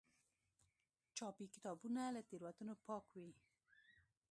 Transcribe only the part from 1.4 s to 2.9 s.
کتابونه له تېروتنو